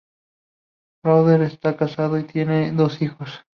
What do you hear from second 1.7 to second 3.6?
casado y tiene dos hijos.